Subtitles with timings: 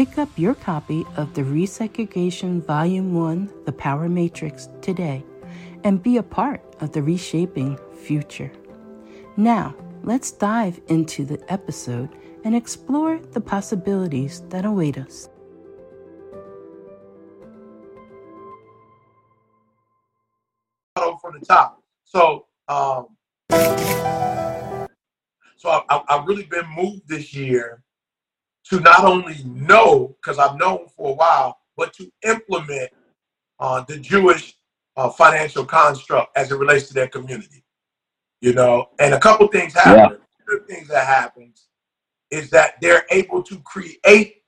[0.00, 5.22] Pick up your copy of the Resegregation Volume 1 The Power Matrix today
[5.84, 8.50] and be a part of the reshaping future.
[9.36, 12.08] Now, let's dive into the episode
[12.44, 15.28] and explore the possibilities that await us.
[20.96, 21.82] From the top.
[22.04, 23.08] So, um,
[25.58, 27.82] so I, I've really been moved this year
[28.68, 32.90] to not only know, because I've known for a while, but to implement
[33.58, 34.54] uh, the Jewish
[34.96, 37.64] uh, financial construct as it relates to their community.
[38.40, 40.18] You know, and a couple things happen.
[40.18, 40.24] Yeah.
[40.46, 41.68] Good things that happens
[42.30, 44.42] is that they're able to create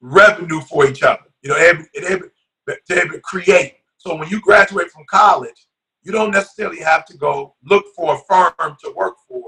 [0.00, 1.24] revenue for each other.
[1.42, 2.28] You know, able, able,
[2.68, 3.76] to able to create.
[3.98, 5.66] So when you graduate from college,
[6.02, 9.44] you don't necessarily have to go look for a firm to work for.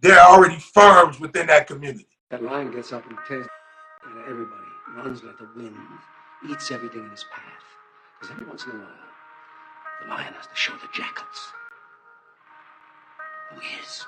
[0.00, 2.15] There are already firms within that community.
[2.28, 4.66] That lion gets up and tears at everybody,
[4.96, 5.76] runs like the wind,
[6.50, 7.62] eats everything in his path.
[8.18, 8.88] Because every once in a while,
[10.02, 11.52] the lion has to show the jackals
[13.52, 14.04] who he is.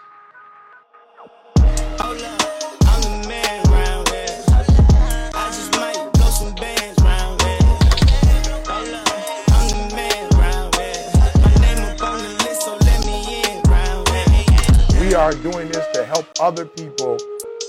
[1.20, 4.42] Oh, love, I'm the man round here.
[5.32, 7.58] I just might blow some bands round here.
[8.66, 9.14] Oh, love,
[9.54, 11.06] I'm the man round here.
[11.38, 15.06] My name up on the list, so let me in round here.
[15.06, 17.16] We are doing this to help other people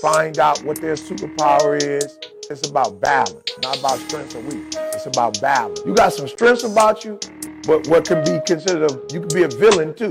[0.00, 2.18] find out what their superpower is.
[2.48, 4.76] It's about balance, not about strength or weakness.
[4.94, 5.82] It's about balance.
[5.84, 7.18] You got some strengths about you,
[7.66, 10.10] but what can be considered a, you can be a villain too.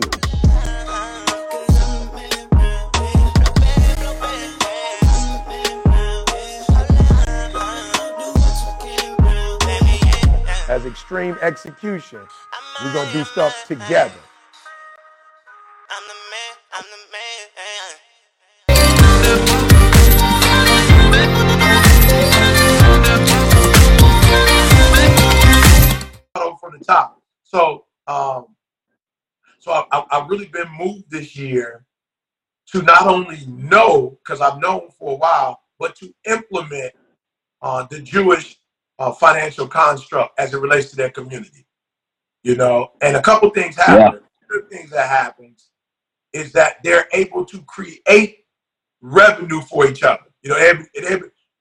[10.70, 12.22] As extreme execution,
[12.84, 14.14] we're gonna do stuff together.
[29.60, 31.86] So I, have really been moved this year
[32.72, 36.94] to not only know, because I've known for a while, but to implement
[37.62, 38.58] uh, the Jewish
[39.00, 41.66] uh, financial construct as it relates to their community.
[42.44, 44.22] You know, and a couple things happen.
[44.22, 44.48] Yeah.
[44.50, 45.70] Good things that happens
[46.34, 48.46] is that they're able to create
[49.02, 50.24] revenue for each other.
[50.42, 50.86] You know, able,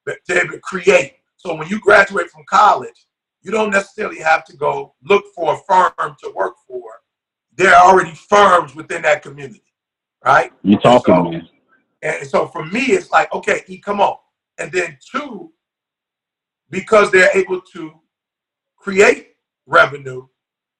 [0.06, 1.17] to able to create.
[1.37, 3.06] So when you graduate from college,
[3.43, 7.01] you don't necessarily have to go look for a firm to work for.
[7.58, 9.64] There are already firms within that community,
[10.25, 10.52] right?
[10.62, 11.49] You talking, so, man.
[12.02, 14.16] And so for me, it's like, okay, E, come on.
[14.58, 15.52] and then two,
[16.70, 17.93] because they're able to
[18.76, 19.34] create
[19.66, 20.26] revenue,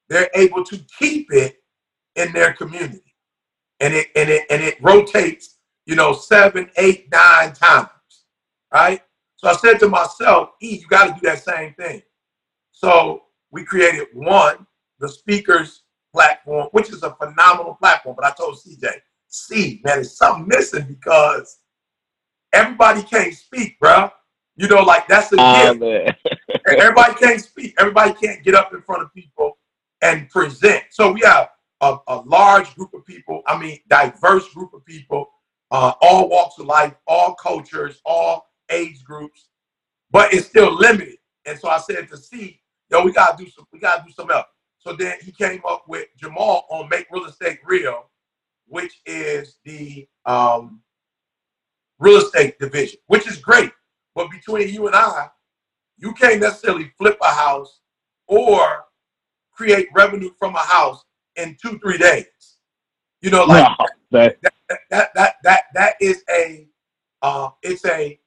[0.09, 1.57] they're able to keep it
[2.15, 3.15] in their community,
[3.81, 7.89] and it and it and it rotates, you know, seven, eight, nine times,
[8.73, 9.03] right?
[9.35, 12.03] So I said to myself, E, you got to do that same thing.
[12.71, 14.65] So we created one,
[15.01, 15.83] the speakers
[16.19, 18.17] platform, which is a phenomenal platform.
[18.19, 18.89] But I told CJ,
[19.29, 21.61] see, man, there's something missing because
[22.53, 24.11] everybody can't speak, bro.
[24.57, 26.19] You know, like that's a Ah, gift.
[26.67, 27.75] Everybody can't speak.
[27.79, 29.59] Everybody can't get up in front of people
[30.03, 30.83] and present.
[30.91, 31.51] So we have
[31.81, 33.43] a, a large group of people.
[33.47, 35.29] I mean, diverse group of people,
[35.71, 39.51] uh, all walks of life, all cultures, all age groups,
[40.11, 41.19] but it's still limited.
[41.47, 42.61] And so I said to C,
[42.91, 44.47] yo, we gotta do some, we gotta do something else.
[44.89, 48.09] So then he came up with Jamal on Make Real Estate Real,
[48.69, 50.81] which is the um,
[51.99, 53.71] real estate division, which is great.
[54.15, 55.29] But between you and I,
[55.99, 57.81] you can't necessarily flip a house
[58.29, 58.87] or
[59.53, 61.05] create revenue from a house
[61.37, 62.25] in two, three days.
[63.21, 63.69] You know, like
[64.43, 66.67] No, that, that that that that is a
[67.21, 68.19] uh, it's a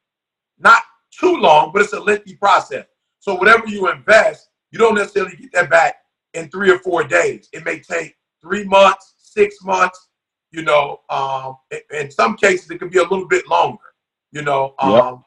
[0.60, 2.86] not too long, but it's a lengthy process.
[3.18, 5.96] So whatever you invest, you don't necessarily get that back
[6.34, 7.50] in three or four days.
[7.54, 10.10] It may take three months, six months.
[10.52, 11.58] You know, um,
[11.94, 13.84] in- some cases it could be a little bit longer.
[14.32, 15.20] You know, um, Yep.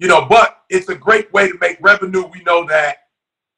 [0.00, 2.26] you know, but it's a great way to make revenue.
[2.26, 2.96] We know that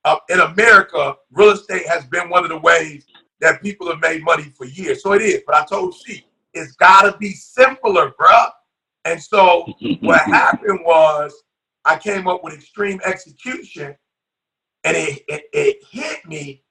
[0.04, 3.06] uh, in America, real estate has been one of the ways
[3.40, 5.02] that people have made money for years.
[5.02, 5.42] So it is.
[5.46, 8.50] But I told she it's got to be simpler, bruh.
[9.04, 9.66] And so
[10.00, 11.32] what happened was
[11.84, 13.94] I came up with extreme execution,
[14.84, 16.63] and it, it, it hit me.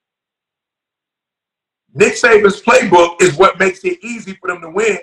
[1.94, 4.98] Nick Saban's playbook is what makes it easy for them to win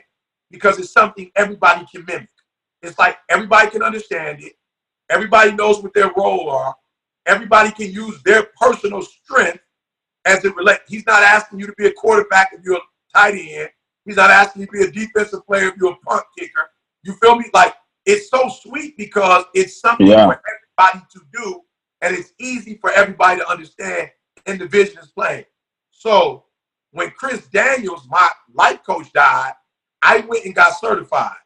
[0.51, 2.29] because it's something everybody can mimic.
[2.83, 4.55] It's like everybody can understand it.
[5.09, 6.75] Everybody knows what their role are.
[7.27, 9.61] Everybody can use their personal strength
[10.25, 10.83] as it relates.
[10.89, 12.81] He's not asking you to be a quarterback if you're a
[13.15, 13.71] tight end.
[14.05, 16.71] He's not asking you to be a defensive player if you're a punt kicker.
[17.05, 17.45] You feel me?
[17.55, 17.75] Like
[18.07, 20.27] it's so sweet because it's something Yeah.
[20.27, 20.41] for
[20.79, 21.61] everybody to do,
[22.01, 24.11] and it's easy for everybody to understand
[24.47, 25.45] in the vision is playing.
[25.91, 26.45] So
[26.93, 29.53] when Chris Daniels, my life coach, died,
[30.03, 31.37] I went and got certified.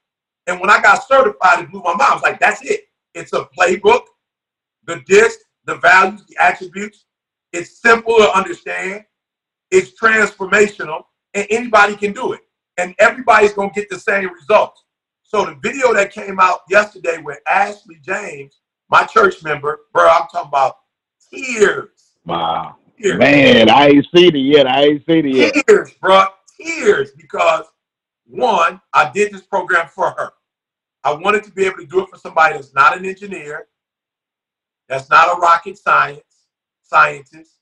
[0.47, 2.03] And when I got certified, it blew my mind.
[2.03, 2.83] I was like, that's it.
[3.15, 4.03] It's a playbook,
[4.87, 7.07] the disc, the values, the attributes.
[7.53, 9.05] It's simple to understand.
[9.71, 11.05] It's transformational,
[11.35, 12.41] and anybody can do it.
[12.77, 14.85] And everybody's gonna get the same results.
[15.23, 18.61] So the video that came out yesterday with Ashley James,
[18.91, 20.77] my church member, bro, I'm talking about
[21.33, 22.19] tears.
[22.25, 22.77] wow.
[23.01, 23.19] Tears.
[23.19, 24.67] Man, I ain't seen it yet.
[24.67, 25.67] I ain't seen it yet.
[25.67, 26.25] tears, bro,
[26.61, 27.67] tears, because
[28.27, 30.33] one, I did this program for her.
[31.05, 33.67] I wanted to be able to do it for somebody that's not an engineer,
[34.89, 36.23] that's not a rocket science
[36.83, 37.59] scientist,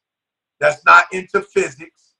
[0.60, 2.14] that's not into physics,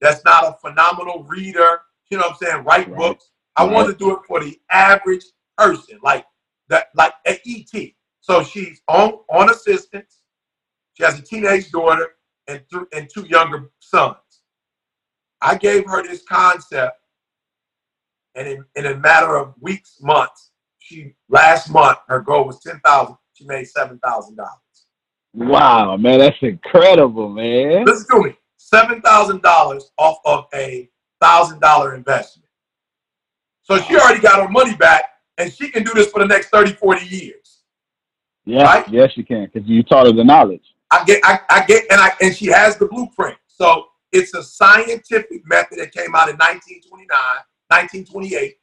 [0.00, 1.82] that's not a phenomenal reader.
[2.10, 2.64] You know what I'm saying?
[2.64, 2.96] Write Right.
[2.96, 3.30] books.
[3.56, 3.72] I Right.
[3.72, 5.24] want to do it for the average
[5.56, 6.26] person, like
[6.68, 7.94] that, like an ET.
[8.20, 10.22] So she's on on assistance.
[10.94, 12.16] She has a teenage daughter
[12.50, 14.16] and th- and two younger sons.
[15.40, 16.98] I gave her this concept,
[18.34, 22.80] and in, in a matter of weeks, months, she last month her goal was ten
[22.84, 23.16] thousand.
[23.34, 24.50] She made seven thousand dollars.
[25.32, 27.84] Wow, man, that's incredible, man.
[27.84, 30.90] Listen to me, seven thousand dollars off of a
[31.20, 32.48] thousand dollar investment.
[33.62, 35.04] So she already got her money back,
[35.38, 37.58] and she can do this for the next 30, 40 years.
[38.44, 38.88] Yeah, Right?
[38.88, 40.64] yes, you can, because you taught her the knowledge.
[40.90, 43.38] I get, I, I get, and I and she has the blueprint.
[43.46, 47.08] So it's a scientific method that came out in 1929,
[47.68, 48.56] 1928.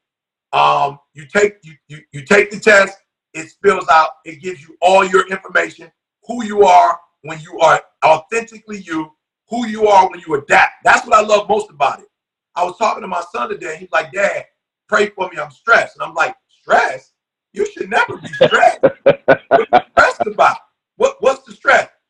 [0.54, 2.98] Um, you take you, you you take the test,
[3.34, 5.92] it spills out, it gives you all your information,
[6.26, 9.12] who you are when you are authentically you,
[9.50, 10.74] who you are when you adapt.
[10.84, 12.08] That's what I love most about it.
[12.56, 14.46] I was talking to my son today, he's like, Dad,
[14.90, 15.96] pray for me, I'm stressed.
[15.98, 17.14] And I'm like, stressed?
[17.54, 18.82] You should never be stressed.
[18.82, 20.58] what are you stressed about?
[20.98, 21.37] What, stress?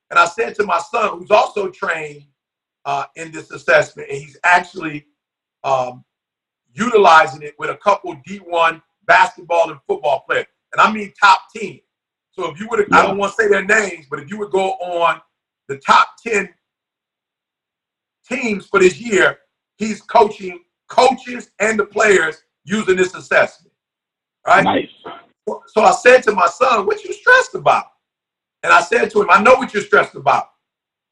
[0.10, 2.24] And I said to my son, who's also trained
[2.86, 5.06] uh, in this assessment, and he's actually
[5.64, 6.04] um,
[6.74, 10.46] utilizing it with a couple D1 basketball and football players.
[10.74, 11.80] And I mean top 10.
[12.32, 14.52] So if you would, I don't want to say their names, but if you would
[14.52, 15.20] go on
[15.68, 16.50] the top 10
[18.30, 19.40] teams for this year,
[19.78, 23.74] he's coaching coaches and the players using this assessment.
[24.46, 24.64] Right?
[24.64, 24.90] Nice.
[25.68, 27.86] So I said to my son, What you stressed about?
[28.64, 30.50] And I said to him, I know what you're stressed about.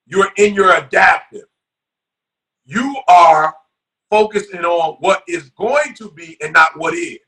[0.06, 1.46] You're in your adaptive.
[2.66, 3.56] You are
[4.10, 7.20] focusing on what is going to be and not what is.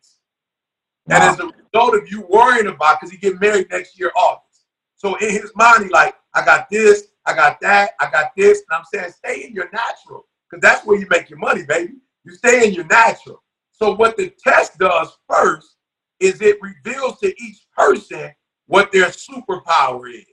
[1.10, 4.66] And as a result of you worrying about because he get married next year August.
[4.96, 8.64] So in his mind, he like, I got this, I got that, I got this,
[8.70, 11.94] and I'm saying stay in your natural because that's where you make your money, baby.
[12.26, 13.42] You stay in your natural.
[13.72, 15.78] So what the test does first
[16.20, 18.32] is it reveals to each person
[18.68, 20.26] what their superpower is.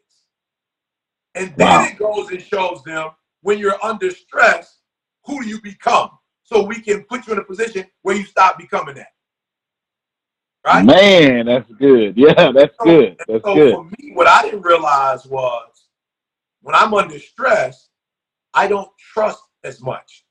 [1.34, 1.84] And then Wow.
[1.86, 3.10] it goes and shows them
[3.40, 4.78] when you're under stress,
[5.24, 6.10] who do you become?
[6.44, 9.08] So we can put you in a position where you stop becoming that.
[10.64, 10.84] Right?
[10.84, 12.16] Man, that's good.
[12.16, 13.16] Yeah, that's So- good.
[13.26, 13.74] That's so good.
[13.74, 15.88] for me, what I didn't realize was
[16.62, 17.88] when I'm under stress,
[18.54, 20.24] I don't trust as much.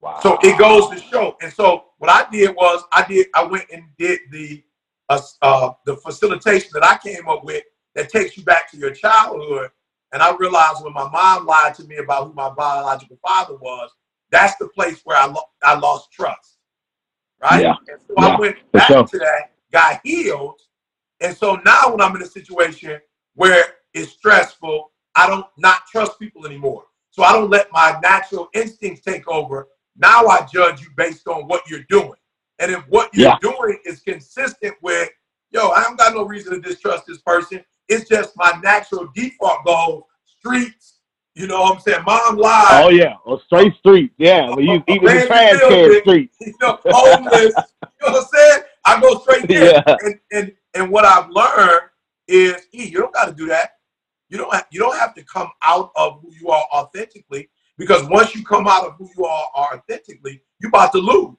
[0.00, 0.18] Wow.
[0.22, 1.36] So it goes to show.
[1.40, 4.62] And so what I did was I did I went and did the
[5.08, 8.90] uh, uh, the facilitation that I came up with that takes you back to your
[8.90, 9.70] childhood.
[10.12, 13.90] And I realized when my mom lied to me about who my biological father was,
[14.30, 16.58] that's the place where I, lo- I lost trust.
[17.42, 17.62] Right?
[17.62, 17.74] Yeah.
[17.88, 19.06] And so I went back sure.
[19.06, 20.60] to that, got healed.
[21.20, 23.00] And so now when I'm in a situation
[23.34, 26.84] where it's stressful, I don't not trust people anymore.
[27.10, 29.68] So I don't let my natural instincts take over.
[29.96, 32.14] Now I judge you based on what you're doing.
[32.58, 33.38] And if what you're Yeah.
[33.40, 35.10] doing is consistent with,
[35.50, 37.64] yo, I don't got no reason to distrust this person.
[37.88, 41.00] It's just my natural default goal, streets,
[41.34, 42.04] you know what I'm saying?
[42.06, 42.84] Mom lied.
[42.84, 44.12] Oh yeah, or straight street.
[44.18, 46.00] Yeah, when you eating the trash can building.
[46.00, 46.30] street.
[46.40, 47.54] you know, homeless.
[47.56, 48.62] you know what I'm saying?
[48.84, 49.82] I go straight there.
[49.86, 49.96] Yeah.
[50.00, 51.82] And and and what I've learned
[52.28, 53.72] is, E, you don't got to do that.
[54.28, 58.04] You don't have, you don't have to come out of who you are authentically because
[58.08, 61.36] once you come out of who you are, are authentically, you're about to lose.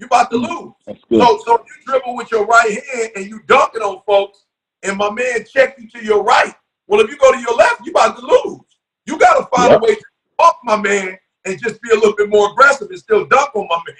[0.00, 0.72] You about to lose.
[1.12, 4.46] So so you dribble with your right hand and you dunking on folks,
[4.82, 6.54] and my man check you to your right.
[6.86, 8.60] Well, if you go to your left, you about to lose.
[9.06, 9.80] You got to find Yep.
[9.80, 10.04] a way to
[10.38, 13.66] bump my man and just be a little bit more aggressive and still dunk on
[13.68, 13.96] my man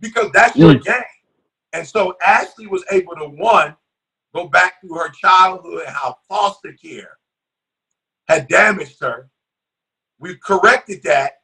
[0.00, 0.84] because that's your Mm.
[0.84, 1.02] game.
[1.72, 3.76] And so Ashley was able to one
[4.34, 7.18] go back through her childhood and how foster care
[8.28, 9.28] had damaged her.
[10.18, 11.42] We've corrected that.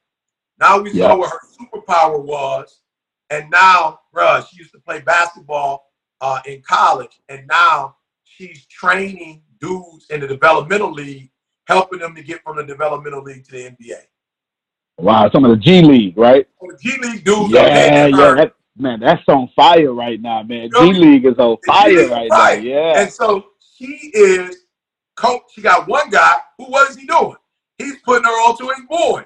[0.59, 1.09] Now we Yeah.
[1.09, 2.81] saw what her superpower was.
[3.31, 5.91] And now, bruh, she used to play basketball
[6.21, 7.21] uh, in college.
[7.29, 11.31] And now she's training dudes in the developmental league,
[11.67, 14.01] helping them to get from the developmental league to the NBA.
[14.99, 16.47] Wow, some of the G League, right?
[16.61, 18.35] So the G League dudes Yeah, yeah.
[18.35, 20.65] That, man, that's on fire right now, man.
[20.65, 22.57] You know, G League is on fire right fire.
[22.57, 22.63] now.
[22.63, 23.01] Yeah.
[23.01, 24.65] And so she is
[25.17, 25.43] coach.
[25.53, 27.37] She got one guy who what is he doing?
[27.77, 29.25] He's putting her on to his boys.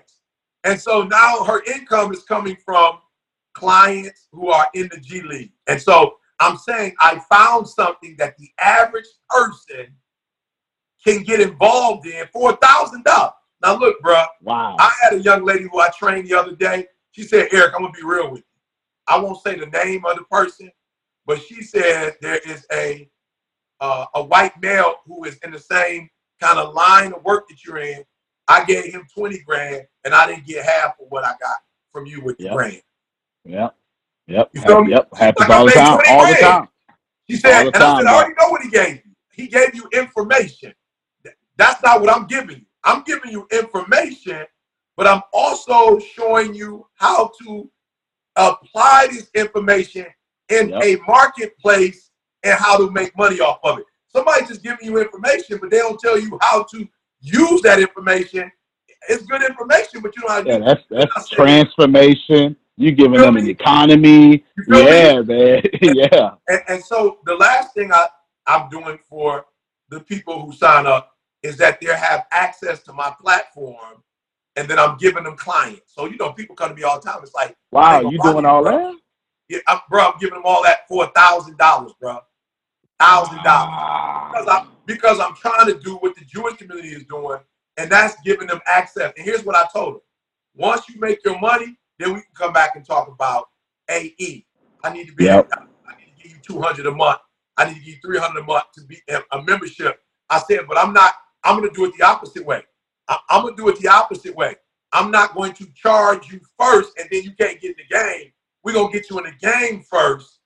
[0.64, 2.98] And so now her income is coming from
[3.54, 5.52] clients who are in the G League.
[5.68, 9.94] And so I'm saying I found something that the average person
[11.04, 13.32] can get involved in for a thousand dollars.
[13.62, 14.22] Now look, bro.
[14.42, 14.76] Wow.
[14.78, 16.86] I had a young lady who I trained the other day.
[17.12, 18.44] She said, Eric, I'm gonna be real with you.
[19.06, 20.70] I won't say the name of the person,
[21.26, 23.08] but she said there is a
[23.80, 26.08] uh, a white male who is in the same
[26.40, 28.04] kind of line of work that you're in.
[28.46, 31.56] I gave him 20 grand and I didn't get half of what I got
[31.92, 32.52] from you with the Yep.
[32.54, 32.82] grand.
[33.44, 33.74] Yep.
[34.26, 34.50] Yep.
[34.54, 34.90] You feel me?
[34.92, 35.08] Yep.
[35.16, 35.94] Happens Like all the time.
[35.98, 36.68] 20 All the time.
[37.28, 38.06] She said, and I said.
[38.06, 39.12] I already know what he gave you.
[39.32, 40.74] He gave you information.
[41.56, 42.66] That's not what I'm giving you.
[42.84, 44.46] I'm giving you information,
[44.96, 47.70] but I'm also showing you how to
[48.36, 50.06] apply this information
[50.48, 50.82] in Yep.
[50.82, 52.10] a marketplace
[52.42, 53.84] and how to make money off of it.
[54.08, 56.88] Somebody just giving you information, but they don't tell you how to
[57.20, 58.50] use that information.
[59.08, 62.56] It's good information, but you know how to Yeah, that's that's transformation.
[62.80, 64.42] You giving them an economy.
[64.66, 65.62] Yeah, man.
[65.82, 66.30] yeah.
[66.48, 68.08] And, and so the last thing I,
[68.46, 69.44] I'm doing for
[69.90, 74.02] the people who sign up is that they have access to my platform
[74.56, 75.92] and then I'm giving them clients.
[75.94, 77.20] So, you know, people come to me all the time.
[77.22, 78.72] It's like, Wow, you doing all bro.
[78.72, 78.98] that?
[79.50, 82.18] yeah, I'm, bro, I'm giving them all that for a thousand dollars, bro.
[82.98, 84.32] Thousand dollars.
[84.32, 87.40] Because I'm, because I'm trying to do what the Jewish community is doing,
[87.76, 89.12] and that's giving them access.
[89.18, 90.00] And here's what I told them.
[90.54, 93.48] Once you make your money, then we can come back and talk about
[93.90, 94.46] AE.
[94.82, 95.50] I need to be Yep.
[95.52, 97.20] I need to give you 200 a month.
[97.56, 100.00] I need to give you 300 a month to be a, membership.
[100.30, 101.14] I said, but I'm not,
[101.44, 102.62] I'm going to do it the opposite way.
[103.08, 104.56] I, I'm going to do it the opposite way.
[104.92, 108.32] I'm not going to charge you first and then you can't get in the game.
[108.64, 110.38] We're going to get you in the game first.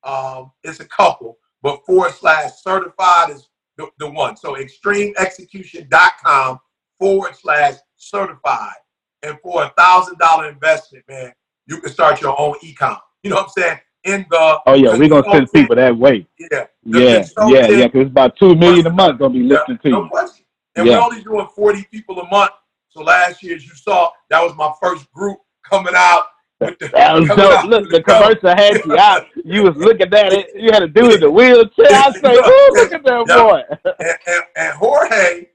[0.04, 4.38] um, it's a couple, but forward slash certified is the, the one.
[4.38, 6.60] So extremeexecution.com
[7.00, 8.75] forward slash certified.
[9.24, 11.34] and for a thousand dollar investment, man,
[11.66, 13.00] you can start your own ecom.
[13.24, 13.80] You know what I'm saying?
[14.08, 16.26] In the Oh yeah, we're gonna send people that way.
[16.40, 17.88] yeah, Yeah, the yeah, yeah.
[17.90, 20.08] Cause it's about two million a month gonna be listening to you.
[20.10, 20.46] question.
[20.76, 20.98] And Yeah.
[21.00, 22.52] we're only doing 40 people a month.
[22.90, 26.24] So last year, as you saw, that was my first group coming out
[26.62, 27.66] with the That was dope.
[27.66, 29.26] Look, the commercial had you out.
[29.44, 30.52] You was looking at it.
[30.56, 31.88] You had a dude in the wheelchair.
[31.92, 33.44] I say, "Ooh, look at that Yeah.
[33.44, 33.62] boy."
[34.00, 35.48] and, and, and Jorge,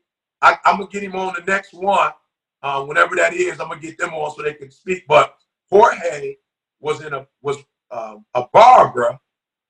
[0.43, 2.13] I, I'm gonna get him on the next one.
[2.63, 5.05] Um, whenever that is, I'm gonna get them on so they can speak.
[5.09, 5.35] But
[5.71, 6.37] Jorge
[6.81, 7.57] was in a was
[7.93, 9.19] um, a barber,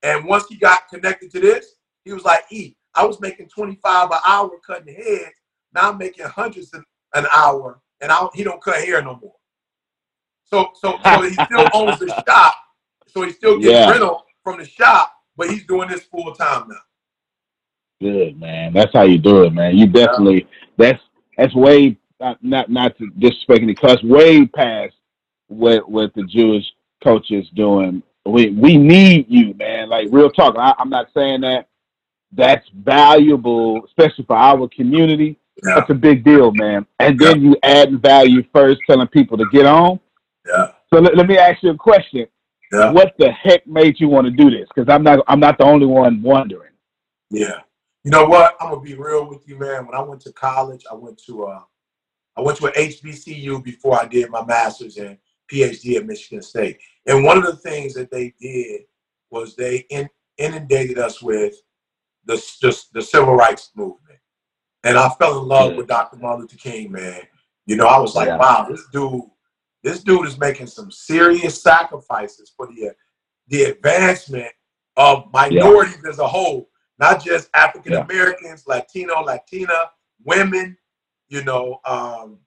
[0.01, 1.75] and once he got connected to this,
[2.05, 5.35] he was like, "E, I was making 25 an hour cutting heads.
[5.73, 9.35] Now I'm making hundreds an an hour, and I he don't cut hair no more.
[10.45, 12.55] So so so he still owns the shop,
[13.07, 13.91] so he still gets Yeah.
[13.91, 16.75] rental from the shop, but he's doing this full time now.
[18.01, 18.73] Good man.
[18.73, 19.77] That's how you do it, man.
[19.77, 20.47] You definitely.
[20.77, 20.99] That's
[21.37, 24.01] that's way not not not to disrespect any cuss.
[24.03, 24.93] Way past
[25.47, 26.65] what what the Jewish
[27.03, 28.03] coaches doing.
[28.25, 29.89] We we need you, man.
[29.89, 30.55] Like real talk.
[30.57, 31.67] I, I'm not saying that.
[32.35, 35.37] That's valuable, especially for our community.
[35.63, 36.85] Yeah, That's a big deal, man.
[36.99, 39.99] And then you add value first, telling people to get on.
[40.47, 42.25] yeah, So let, let me ask you a question.
[42.71, 42.91] yeah.
[42.91, 44.67] What the heck made you want to do this?
[44.73, 46.71] Because I'm not I'm not the only one wondering.
[47.29, 47.59] Yeah.
[48.03, 48.55] You know what?
[48.59, 49.85] I'm gonna be real with you, man.
[49.85, 51.61] When I went to college, I went to uh
[52.35, 55.17] I went to an HBCU before I did my master's and
[55.51, 56.79] PhD at Michigan State.
[57.05, 58.81] And one of the things that they did
[59.29, 61.55] was they in, inundated us with
[62.25, 64.19] the, the the civil rights movement.
[64.83, 65.77] And I fell in love Yeah.
[65.77, 66.17] with Dr.
[66.17, 67.21] Martin Luther King, man.
[67.65, 68.37] You know, I was like, Yeah.
[68.37, 69.23] wow, this dude,
[69.83, 72.93] this dude is making some serious sacrifices for the
[73.47, 74.51] the advancement
[74.95, 79.91] of minorities as a whole, not just African Americans, Latino, Latina,
[80.23, 80.77] women,
[81.27, 81.79] you know.
[81.85, 82.39] Um,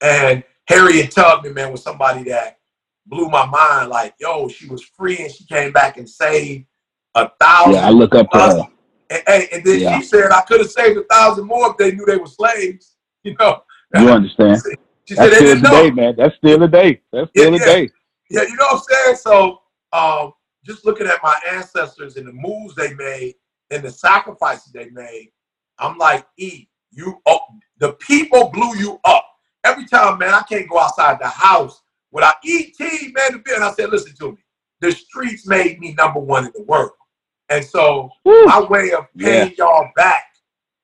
[0.00, 2.58] and Harriet Tubman, man, was somebody that
[3.06, 3.90] blew my mind.
[3.90, 6.66] Like, yo, she was free and she came back and saved
[7.14, 7.74] a thousand.
[7.74, 8.62] Yeah, I look up to her.
[9.10, 9.98] And, and, and then Yeah.
[9.98, 12.92] she said, I could have saved a thousand more if they knew they were slaves.
[13.24, 13.62] You know,
[13.98, 14.60] You understand?
[15.06, 16.14] she said That's still the day, man.
[16.14, 17.00] That's still the day.
[17.10, 17.72] That's still Yeah, the yeah.
[17.72, 17.90] day.
[18.28, 19.16] Yeah, you know what I'm saying?
[19.16, 19.62] So
[19.94, 23.36] um, just looking at my ancestors and the moves they made
[23.70, 25.30] and the sacrifices they made,
[25.78, 27.40] I'm like, E, you oh,
[27.78, 29.26] the people blew you up.
[29.64, 31.80] Every time, man, I can't go outside the house
[32.14, 33.56] without ET, man, the bill.
[33.56, 34.38] And I said, listen to me.
[34.80, 36.92] The streets made me number one in the world.
[37.50, 38.46] And so Woo.
[38.46, 40.24] my way of paying y'all back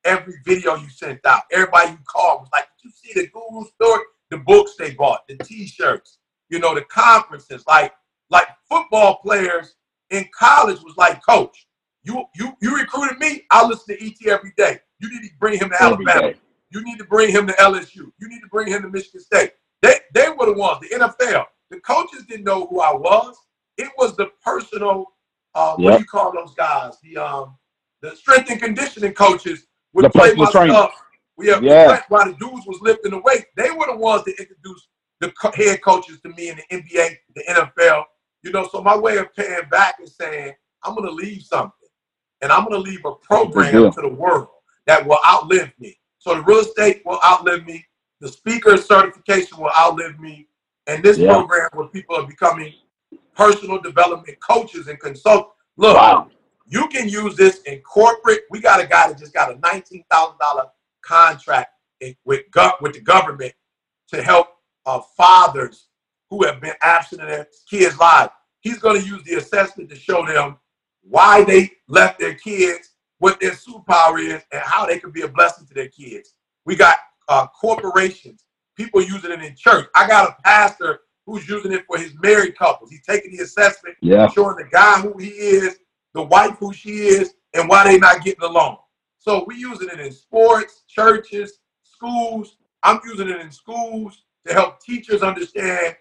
[0.05, 3.65] every video you sent out, everybody you called was like, did you see the Google
[3.65, 4.03] story?
[4.31, 7.93] The books they bought, the t-shirts, you know, the conferences, like
[8.31, 9.75] like football players
[10.11, 11.67] in college was like, coach,
[12.05, 14.79] you you you recruited me, I listen to ET every day.
[15.01, 16.33] You need to bring him to Every Alabama.
[16.33, 16.39] day.
[16.71, 18.13] You need to bring him to LSU.
[18.19, 19.53] You need to bring him to Michigan State.
[19.83, 21.45] They they were the ones, the NFL.
[21.71, 23.37] The coaches didn't know who I was.
[23.79, 25.07] It was the personal,
[25.55, 26.99] uh, what do you call those guys?
[27.03, 27.57] The um
[28.03, 30.73] the strength and conditioning coaches would The play my trainer.
[30.73, 30.93] stuff.
[31.37, 32.03] We have Yeah.
[32.09, 33.47] while the dudes was lifting the weight.
[33.57, 34.89] They were the ones that introduced
[35.21, 38.05] the co- head coaches to me in the NBA, the NFL.
[38.43, 41.89] You know, so my way of paying back is saying I'm going to leave something,
[42.41, 44.49] and I'm going to leave a program to the world
[44.87, 45.99] that will outlive me.
[46.19, 47.85] So the real estate will outlive me.
[48.21, 50.49] The speaker certification will outlive me,
[50.87, 51.33] and this Yeah.
[51.33, 52.75] program where people are becoming
[53.35, 55.55] personal development coaches and consultants.
[55.77, 56.31] Look, Wow.
[56.67, 58.45] you can use this in corporate.
[58.51, 60.71] We got a guy that just got a nineteen thousand dollar
[61.03, 61.71] contract
[62.25, 62.45] with
[62.81, 63.55] with the government
[64.09, 64.49] to help
[64.87, 65.89] uh, fathers
[66.29, 68.33] who have been absent in their kids' lives.
[68.61, 70.59] He's going to use the assessment to show them
[71.03, 75.29] why they left their kids, what their superpower is, and how they can be a
[75.29, 76.35] blessing to their kids.
[76.67, 76.99] We got
[77.31, 78.45] uh, corporations,
[78.77, 79.87] people using it in church.
[79.95, 82.91] I got a pastor who's using it for his married couples.
[82.91, 84.27] He's taking the assessment Yeah.
[84.29, 85.79] showing the guy who he is,
[86.13, 88.79] the wife who she is, and why they not getting along.
[89.19, 92.57] So we using it in sports, churches, schools.
[92.83, 95.95] I'm using it in schools to help teachers understand,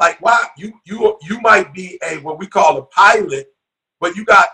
[0.00, 3.46] like, why you you you might be a what we call a pilot,
[4.00, 4.48] but you got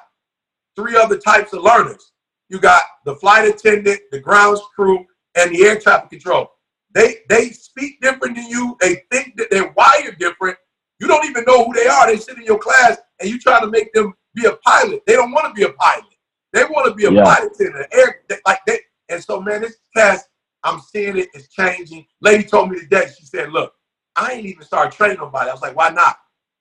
[0.76, 2.12] three other types of learners.
[2.50, 5.06] You got the flight attendant, the grounds crew,
[5.38, 6.51] and the air traffic control.
[6.94, 8.77] They they speak different than you.
[8.81, 10.57] They think that they're wired different.
[11.01, 12.07] You don't even know who they are.
[12.07, 15.03] They sit in your class and you try to make them be a pilot.
[15.07, 16.05] They don't want to be a pilot.
[16.53, 17.22] They want to be a Yeah.
[17.24, 18.22] pilot in the air.
[18.29, 20.29] they- Like they, and so man, this test,
[20.64, 22.07] I'm seeing it, it's changing.
[22.20, 23.74] Lady told me today, she said, look,
[24.16, 25.51] I ain't even started training nobody.
[25.51, 26.16] I was like, why not?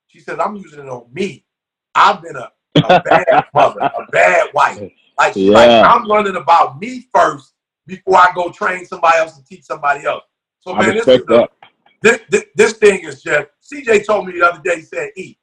[0.06, 1.44] She says, I'm using it on me.
[1.94, 4.78] I've been a, a bad mother, a bad wife.
[5.18, 7.54] Like, she's like, I'm learning about me first
[7.88, 10.22] before I go train somebody else and teach somebody else.
[10.60, 11.48] So I man, this is a,
[12.02, 13.48] this, this, this thing is just.
[13.72, 14.76] CJ told me the other day.
[14.76, 15.36] He said, "E,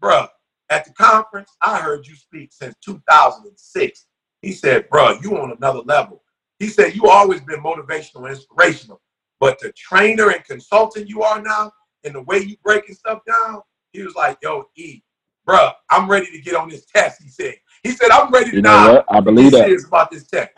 [0.00, 0.28] bruh,
[0.70, 4.06] at the conference, I heard you speak since 2006."
[4.42, 6.22] He said, "Bruh, you on another level."
[6.58, 9.00] He said, "You always been motivational, inspirational,
[9.40, 11.72] but the trainer and consultant you are now,
[12.04, 15.02] and the way you breaking stuff down." He was like, "Yo, E,
[15.48, 17.54] bruh, I'm ready to get on this test." He said.
[17.82, 19.04] He said, "I'm ready to You know now what?
[19.08, 19.64] I be believe that.
[19.64, 20.50] serious about this test."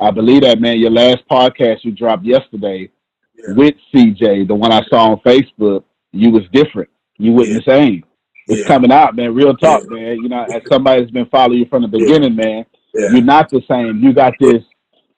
[0.00, 0.78] I believe that, man.
[0.78, 2.90] Your last podcast you dropped yesterday
[3.36, 3.54] Yeah.
[3.54, 6.88] with CJ, the one I saw on Facebook, you was different.
[7.18, 8.04] You wasn't the same.
[8.46, 8.66] It's Yeah.
[8.66, 9.34] coming out, man.
[9.34, 10.18] Real talk, man.
[10.22, 13.10] You know, as somebody that's been following you from the beginning, man, Yeah.
[13.12, 14.02] you're not the same.
[14.02, 14.62] You got this.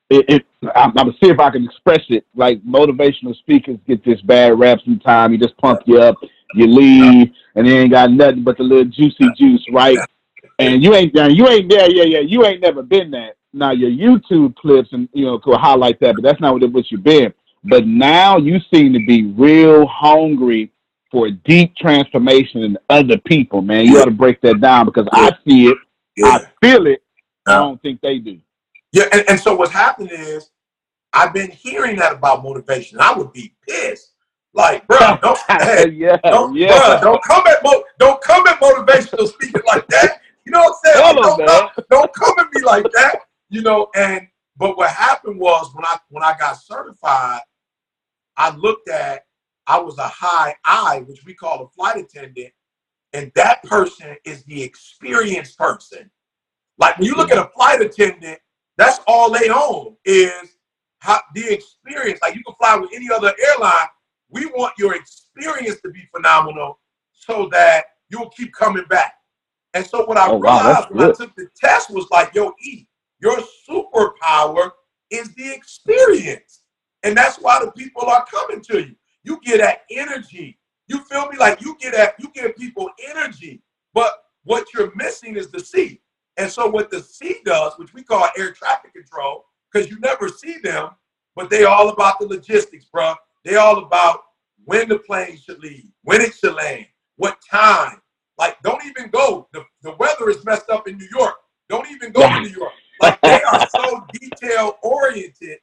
[0.09, 2.25] It, it, I'm, I'm gonna see if I can express it.
[2.35, 5.33] Like motivational speakers get this bad rap sometimes.
[5.33, 6.16] You just pump you up,
[6.55, 9.99] you leave, and they ain't got nothing but the little juicy juice, right?
[10.59, 11.35] And you ain't done.
[11.35, 11.88] You ain't there.
[11.88, 12.19] Yeah, yeah.
[12.21, 13.35] You ain't never been that.
[13.52, 16.72] Now your YouTube clips and you know could highlight that, but that's not what it
[16.72, 17.32] what you've been.
[17.64, 20.72] But now you seem to be real hungry
[21.10, 23.86] for deep transformation in other people, man.
[23.86, 25.76] You ought to break that down because I see it,
[26.16, 26.26] Yeah.
[26.26, 27.02] I feel it.
[27.46, 28.38] I don't think they do.
[28.92, 30.50] Yeah, and, and so what's happened is
[31.12, 33.00] I've been hearing that about motivation.
[33.00, 34.12] I would be pissed.
[34.52, 36.72] Like, bro, don't, hey, yeah, don't, yeah.
[36.76, 40.20] bruh, don't come at mo- don't come at motivational speaking like that.
[40.44, 41.16] You know what I'm saying?
[41.16, 43.20] Like, don't, come, don't come at me like that.
[43.50, 47.40] You know, and but what happened was when I when I got certified,
[48.36, 49.24] I looked at
[49.66, 52.52] I was a high I, which we call a flight attendant,
[53.12, 56.10] and that person is the experienced person.
[56.78, 58.38] Like when you look at a flight attendant,
[58.78, 60.56] that's all they own is
[61.00, 62.20] how, the experience.
[62.22, 63.88] Like you can fly with any other airline.
[64.30, 66.78] We want your experience to be phenomenal
[67.12, 69.14] so that you'll keep coming back.
[69.74, 72.52] And so what I Oh, realized that's when I took the test was like, yo,
[72.62, 72.86] E,
[73.20, 74.70] your superpower
[75.11, 76.62] is the experience.
[77.02, 78.94] And that's why the people are coming to you.
[79.24, 80.59] You get that energy.
[80.88, 81.37] You feel me?
[81.38, 83.62] Like you get at you give people energy.
[83.94, 84.12] But
[84.44, 86.00] what you're missing is the C.
[86.37, 90.28] And so what the C does, which we call air traffic control, because you never
[90.28, 90.90] see them,
[91.37, 93.14] but they all about the logistics, bro.
[93.44, 94.20] They all about
[94.64, 98.00] when the plane should leave, when it should land, what time.
[98.38, 99.48] Like, don't even go.
[99.52, 101.35] The, the weather is messed up in New York.
[101.68, 102.72] Don't even go to New York.
[103.00, 105.59] Like they are so detail oriented.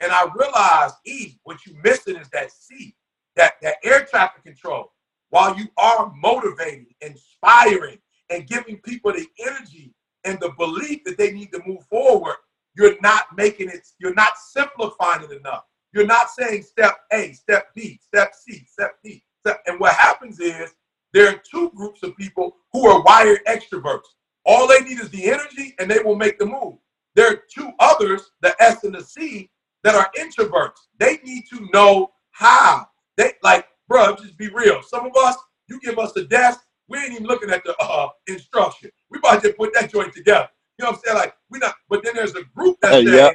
[0.00, 2.96] And I realized, E, what you missing is that C,
[3.36, 4.92] that, that air traffic control.
[5.28, 7.98] While you are motivating, inspiring,
[8.30, 9.94] and giving people the energy
[10.24, 12.36] and the belief that they need to move forward,
[12.74, 15.64] you're not making it, you're not simplifying it enough.
[15.92, 19.22] You're not saying step A, step B, step C, step D.
[19.40, 20.74] Step, and what happens is
[21.14, 24.08] there are two groups of people who are wired extroverts.
[24.44, 26.74] All they need is the energy and they will make the move.
[27.16, 29.50] There are two others, the S and the C,
[29.82, 30.78] that are introverts.
[30.98, 32.86] They need to know how.
[33.16, 34.82] They like, bro, just be real.
[34.82, 35.36] Some of us,
[35.68, 38.90] you give us the desk, we ain't even looking at the uh, instruction.
[39.10, 40.48] We about to put that joint together.
[40.78, 41.18] You know what I'm saying?
[41.18, 43.30] Like, we not, but then there's a group that's Hey, Uh, saying, yeah.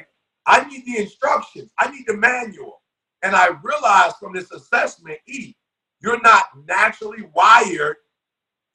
[0.45, 2.81] I need the instructions, I need the manual.
[3.23, 5.55] And I realized from this assessment, E,
[6.01, 7.97] you're not naturally wired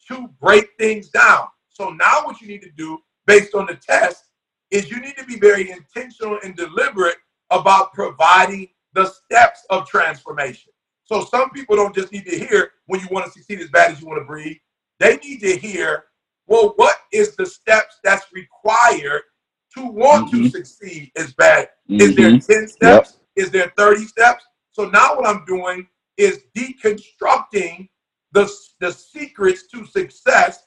[0.08, 1.46] to break things down.
[1.68, 4.24] So now what you need to do based on the test
[4.70, 7.16] is you need to be very intentional and deliberate
[7.50, 10.72] about providing the steps of transformation.
[11.04, 13.92] So some people don't just need to hear when you want to succeed as bad
[13.92, 14.56] as you want to breathe.
[14.98, 16.04] They need to hear,
[16.46, 19.22] well, what is the steps that's required
[19.74, 20.50] to want to Mhm.
[20.50, 21.68] succeed is bad?
[21.88, 22.46] Is there Mhm.
[22.46, 23.18] 10 steps?
[23.37, 24.44] Is there 30 steps?
[24.72, 27.88] So now what I'm doing is deconstructing
[28.33, 30.64] the, the secrets to success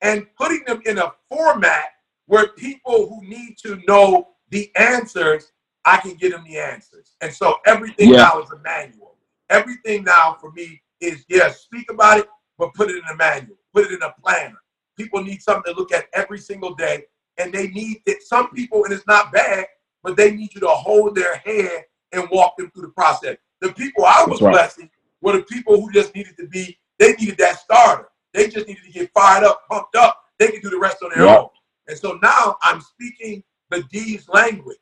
[0.00, 1.88] and putting them in a format
[2.26, 5.52] where people who need to know the answers,
[5.84, 7.16] I can get them the answers.
[7.20, 8.22] And so everything Yeah.
[8.28, 9.16] now is a manual.
[9.48, 13.56] Everything now for me is, yeah, speak about it, but put it in a manual,
[13.72, 14.60] put it in a planner.
[14.96, 17.06] People need something to look at every single day.
[17.40, 18.22] And they need it.
[18.22, 19.66] Some people, and it's not bad,
[20.02, 23.36] but they need you to hold their hand and walk them through the process.
[23.60, 24.52] The people I was right.
[24.52, 24.90] blessing
[25.22, 28.08] were the people who just needed to be, they needed that starter.
[28.34, 30.22] They just needed to get fired up, pumped up.
[30.38, 31.38] They could do the rest on their Yeah.
[31.38, 31.48] own.
[31.88, 34.76] And so now I'm speaking the D's language.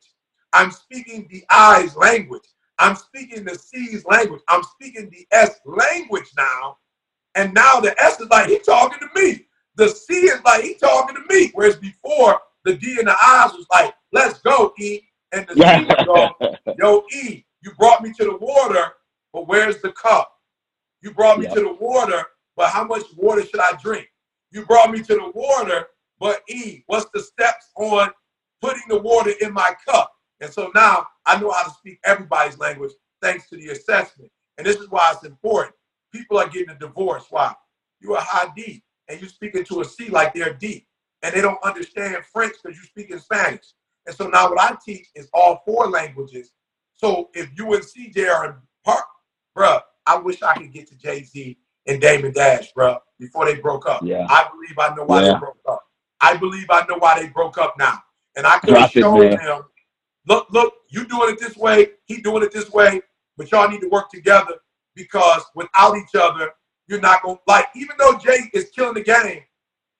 [0.53, 2.47] I'm speaking the I's language.
[2.77, 4.41] I'm speaking the C's language.
[4.47, 6.77] I'm speaking the S language now.
[7.35, 9.45] And now the S is like, he talking to me.
[9.75, 11.51] The C is like, he talking to me.
[11.53, 15.01] Whereas before, the D and the I's was like, let's go, E.
[15.31, 16.33] And the C would go,
[16.77, 18.93] yo, E, you brought me to the water,
[19.33, 20.31] but where's the cup?
[21.01, 21.53] You brought me Yep.
[21.55, 22.23] to the water,
[22.55, 24.07] but how much water should I drink?
[24.51, 25.87] You brought me to the water,
[26.19, 28.11] but E, what's the steps on
[28.61, 30.11] putting the water in my cup?
[30.41, 34.31] And so now I know how to speak everybody's language thanks to the assessment.
[34.57, 35.75] And this is why it's important.
[36.13, 37.25] People are getting a divorce.
[37.29, 37.53] Why?
[38.01, 40.87] You're a high D and you're speaking to a C like they're D.
[41.21, 43.65] And they don't understand French because you speak in Spanish.
[44.07, 46.51] And so now what I teach is all four languages.
[46.93, 48.55] So if you and CJ are in
[48.85, 49.03] part,
[49.57, 53.87] bruh, I wish I could get to Jay-Z and Damon Dash, bruh, before they broke
[53.87, 54.01] up.
[54.03, 54.25] Yeah.
[54.29, 55.33] I believe I know why Yeah.
[55.33, 55.83] they broke up.
[56.21, 58.01] I believe I know why they broke up now.
[58.35, 59.63] And I could have shown them,
[60.27, 63.01] look, look, you doing it this way, he doing it this way,
[63.37, 64.55] but y'all need to work together
[64.95, 66.51] because without each other,
[66.87, 67.67] you're not gonna like.
[67.75, 69.43] Even though Jay is killing the game,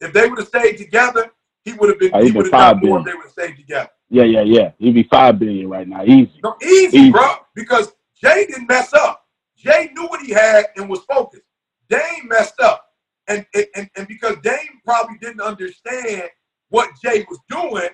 [0.02, 1.32] if they would have stayed together,
[1.64, 2.12] he would have been.
[2.14, 3.90] Oh, he would have more if they would have stayed together.
[4.10, 4.72] Yeah, yeah, yeah.
[4.80, 6.40] He'd be five billion right now, easy.
[6.44, 7.12] No, easy, Easy.
[7.12, 7.36] bro.
[7.54, 9.26] Because Jay didn't mess up.
[9.56, 11.44] Jay knew what he had and was focused.
[11.90, 12.86] Dame messed up,
[13.28, 16.24] and and and, and because Dame probably didn't understand
[16.70, 17.90] what Jay was doing,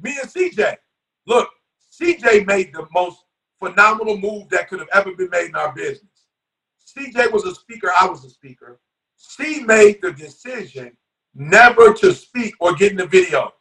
[0.00, 0.76] me and CJ,
[1.26, 1.48] look,
[2.00, 3.18] CJ made the most
[3.62, 6.06] phenomenal move that could have ever been made in our business.
[6.96, 8.80] CJ was a speaker, I was a speaker.
[9.16, 10.96] C made the decision
[11.34, 13.52] never to speak or get in the videos.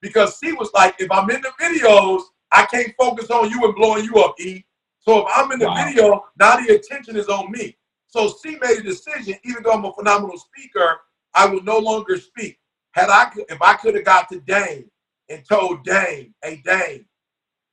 [0.00, 3.74] Because C was like, if I'm in the videos, I can't focus on you and
[3.74, 4.64] blowing you up, E.
[4.98, 5.84] So if I'm in the Wow.
[5.86, 7.76] video, now the attention is on me.
[8.06, 11.00] So C made a decision, even though I'm a phenomenal speaker,
[11.34, 12.58] I will no longer speak.
[12.92, 14.90] Had I if I could have got to Dame
[15.28, 17.06] and told Dame, hey Dame,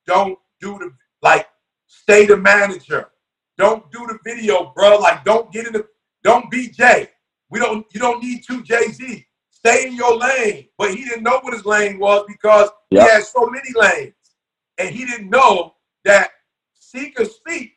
[0.06, 1.48] don't do the like
[1.88, 3.10] stay the manager.
[3.58, 5.00] Don't do the video, bro.
[5.00, 5.88] Like don't get in the
[6.24, 7.10] don't be Jay.
[7.50, 9.26] We don't you don't need two Jay-Z.
[9.50, 10.68] Stay in your lane.
[10.78, 13.04] But he didn't know what his lane was because Yep.
[13.04, 14.14] he had so many lanes.
[14.78, 16.32] And he didn't know that
[17.18, 17.74] could speak,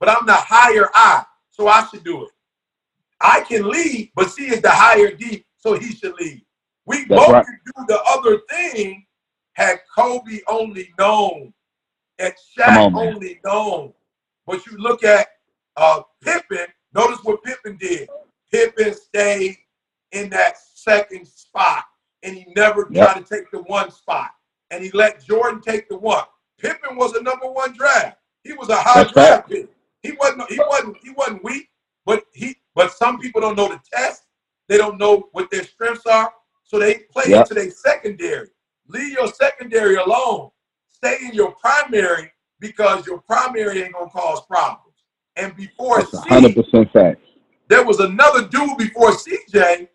[0.00, 2.30] but I'm the higher I, so I should do it.
[3.20, 6.42] I can lead, but C is the higher D, so he should lead.
[6.84, 7.46] We That's both right.
[7.46, 9.06] could do the other thing
[9.54, 11.54] had Kobe only known,
[12.18, 13.92] had Shaq on, only known.
[14.46, 15.28] But you look at
[15.76, 18.08] uh, Pippen, notice what Pippen did.
[18.54, 19.56] Pippen stayed
[20.12, 21.84] in that second spot,
[22.22, 23.04] and he never Yep.
[23.14, 24.30] tried to take the one spot.
[24.70, 26.24] And he let Jordan take the one.
[26.58, 28.18] Pippen was a number one draft.
[28.44, 29.68] He was a high That's draft pick.
[30.04, 30.48] He wasn't.
[30.52, 30.96] He wasn't.
[31.02, 31.68] He wasn't weak.
[32.06, 32.56] But he.
[32.76, 34.22] But some people don't know the test.
[34.68, 37.40] They don't know what their strengths are, so they play Yep.
[37.40, 38.50] into their secondary.
[38.86, 40.50] Leave your secondary alone.
[40.88, 44.94] Stay in your primary because your primary ain't gonna cause problems.
[45.36, 47.20] And before That's a C, hundred percent fact.
[47.68, 49.88] There was another dude before CJ,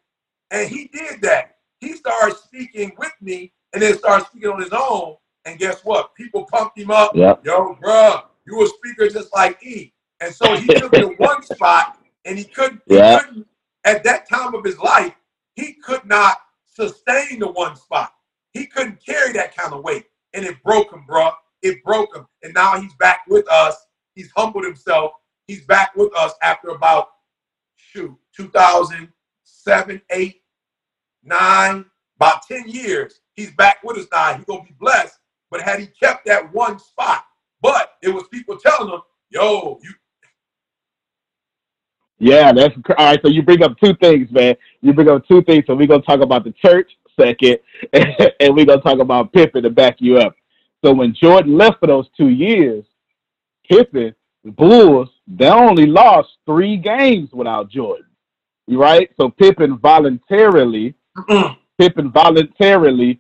[0.51, 1.57] and he did that.
[1.79, 5.15] He started speaking with me, and then started speaking on his own.
[5.45, 6.13] And guess what?
[6.15, 7.15] People pumped him up.
[7.15, 7.45] Yep.
[7.45, 9.93] Yo, bruh, you a speaker just like E.
[10.19, 12.81] And so he took the one spot, and he couldn't.
[12.87, 13.19] He Yeah.
[13.19, 13.47] couldn't.
[13.85, 15.13] At that time of his life,
[15.55, 18.13] he could not sustain the one spot.
[18.53, 21.33] He couldn't carry that kind of weight, and it broke him, bruh.
[21.61, 23.75] It broke him, and now he's back with us.
[24.15, 25.11] He's humbled himself.
[25.47, 27.07] He's back with us after about
[27.91, 30.41] shoot 2007, 8,
[31.23, 31.85] 9,
[32.17, 33.21] about 10 years.
[33.35, 34.33] He's back with us now.
[34.35, 35.17] He's gonna be blessed.
[35.49, 37.23] But had he kept that one spot,
[37.61, 39.93] but it was people telling him, "Yo, you
[42.19, 43.19] Yeah, that's all right.
[43.23, 44.55] So you bring up two things, man.
[44.81, 45.63] You bring up two things.
[45.65, 47.59] So we're gonna talk about the church second,
[47.93, 50.35] and we're gonna talk about Pippen to back you up.
[50.83, 52.85] So when Jordan left for those two years,
[53.69, 58.05] Pippen, the Bulls, they only lost three games without Jordan.
[58.67, 59.09] Right?
[59.17, 60.95] So Pippen voluntarily.
[61.77, 63.19] Pippen voluntarily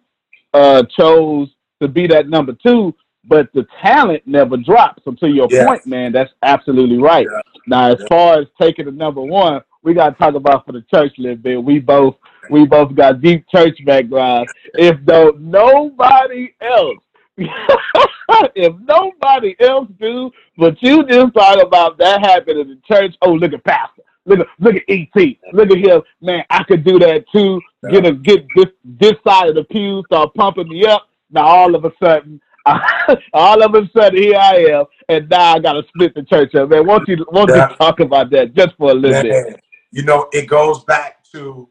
[0.53, 1.49] uh, chose
[1.81, 2.93] to be that number two,
[3.25, 5.03] but the talent never drops.
[5.05, 5.65] So to your Yes.
[5.65, 7.27] point, man, that's absolutely right.
[7.31, 7.41] Yeah.
[7.67, 8.07] Now, as Yeah.
[8.07, 11.21] far as taking the number one, we got to talk about for the church a
[11.21, 11.63] little bit.
[11.63, 12.15] We both
[12.49, 14.51] we both got deep church backgrounds.
[14.73, 16.97] If though nobody else,
[18.55, 23.15] if nobody else do, but you just talk about that happened in the church.
[23.21, 24.03] Oh, look at Pastor.
[24.25, 25.37] Look at look at ET.
[25.53, 26.43] Look at him, man.
[26.49, 27.59] I could do that too.
[27.89, 31.07] Get a get this this side of the pew, start pumping me up.
[31.31, 32.39] Now all of a sudden,
[33.33, 36.69] all of a sudden here I am, and now I gotta split the church up.
[36.69, 37.69] Man, won't you won't Yeah.
[37.69, 39.59] you talk about that just for a little bit?
[39.91, 41.67] You know, it goes back to,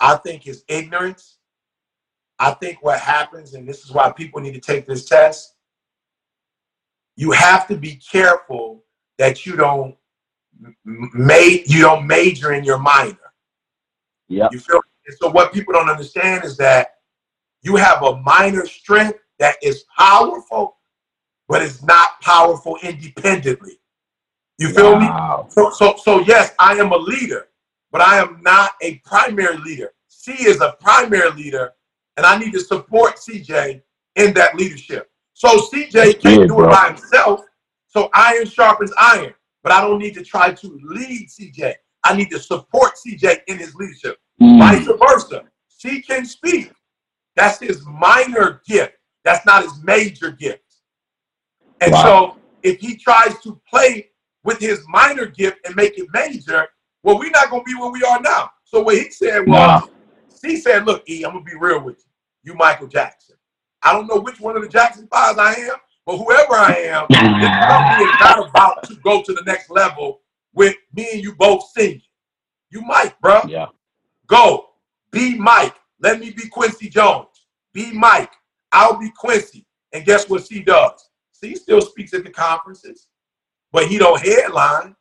[0.00, 1.35] I think, it's ignorance.
[2.38, 5.54] I think what happens, and this is why people need to take this test.
[7.16, 8.84] You have to be careful
[9.18, 9.96] that you don't
[10.84, 13.32] ma- you don't major in your minor.
[14.28, 14.52] Yep.
[14.52, 14.80] You feel?
[15.06, 16.96] And so what people don't understand is that
[17.62, 20.76] you have a minor strength that is powerful,
[21.48, 23.78] but it's not powerful independently.
[24.58, 25.06] You feel me?
[25.06, 25.48] Wow.
[25.50, 27.48] So, so, so yes, I am a leader,
[27.92, 29.92] but I am not a primary leader.
[30.08, 31.72] C is a primary leader,
[32.16, 33.82] and I need to support CJ
[34.16, 35.10] in that leadership.
[35.34, 37.40] So CJ can't do it by himself.
[37.88, 39.34] So iron sharpens iron.
[39.62, 41.74] but I don't need to try to lead CJ.
[42.04, 44.16] I need to support CJ in his leadership.
[44.40, 44.58] Mm.
[44.60, 45.42] Vice versa.
[45.66, 46.70] C can speak.
[47.34, 48.92] That's his minor gift.
[49.24, 50.62] That's not his major gift.
[51.80, 52.02] And Wow.
[52.04, 54.10] so if he tries to play
[54.44, 56.68] with his minor gift and make it major,
[57.02, 58.50] well, we're not gonna be where we are now.
[58.64, 59.82] So what he said was, Nah.
[60.42, 62.05] he said, look, E, I'm gonna be real with you.
[62.46, 63.34] You Michael Jackson.
[63.82, 67.06] I don't know which one of the Jackson fives I am, but whoever I am,
[67.10, 70.20] this company is not about to go to the next level
[70.54, 72.00] with me and you both singing.
[72.70, 73.40] You Mike, bro.
[73.48, 73.66] Yeah.
[74.28, 74.70] Go.
[75.10, 75.74] Be Mike.
[76.00, 77.46] Let me be Quincy Jones.
[77.72, 78.32] Be Mike.
[78.70, 79.66] I'll be Quincy.
[79.92, 81.10] And guess what C does?
[81.32, 83.08] C still speaks at the conferences,
[83.72, 84.94] but he don't headline.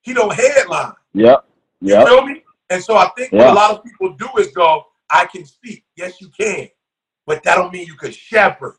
[0.00, 0.94] He don't headline.
[1.14, 1.44] Yep.
[1.80, 2.42] You feel me?
[2.70, 5.84] And so I think what a lot of people do is go, I can speak.
[5.96, 6.68] Yes, you can.
[7.26, 8.76] But that don't mean you could shepherd.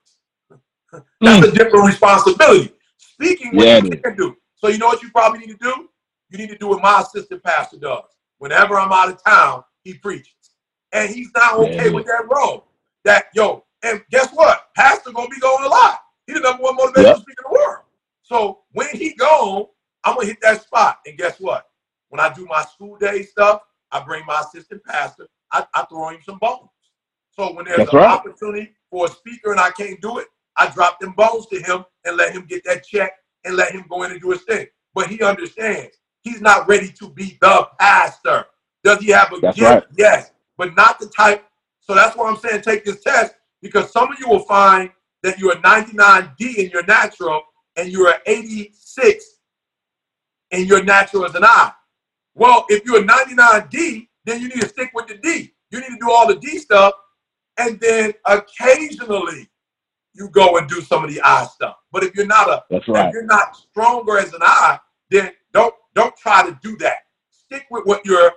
[1.22, 2.74] That's a different responsibility.
[2.98, 4.36] Speaking what Yeah, you can do.
[4.56, 5.90] So you know what you probably need to do?
[6.30, 8.04] You need to do what my assistant pastor does.
[8.40, 10.34] Whenever I'm out of town, he preaches.
[10.92, 11.92] And he's not okay Yeah.
[11.92, 12.68] with that role.
[13.06, 14.74] That yo, and guess what?
[14.76, 16.00] Pastor gonna be going a lot.
[16.28, 17.18] He the number one motivational Yep.
[17.18, 17.84] speaker in the world.
[18.24, 19.68] So when he gone,
[20.04, 21.00] I'm gonna hit that spot.
[21.06, 21.70] And guess what?
[22.10, 25.28] When I do my school day stuff, I bring my assistant pastor.
[25.54, 26.70] I, I throw him some bones.
[27.32, 28.12] So when there's That's an right.
[28.12, 31.86] opportunity for a speaker and I can't do it, I drop them bones to him
[32.06, 33.12] and let him get that check
[33.46, 34.68] and let him go in and do his thing.
[34.94, 38.46] But he understands he's not ready to be the pastor.
[38.84, 39.72] Does he have a That's gift?
[39.72, 39.84] right.
[39.98, 41.46] Yes, but not the type.
[41.80, 44.90] So that's why I'm saying take this test because some of you will find
[45.24, 47.42] that you're a 99D in your natural
[47.76, 49.26] and you're an 86
[50.52, 51.72] in your natural as an I.
[52.36, 55.54] Well, if you're a 99D, then you need to stick with the D.
[55.72, 56.94] You need to do all the D stuff,
[57.58, 59.50] and then occasionally
[60.14, 61.76] you go and do some of the I stuff.
[61.92, 65.74] But if you're not a That's if you're not stronger as an I, then don't
[65.96, 66.98] don't try to do that.
[67.30, 68.32] Stick with what you're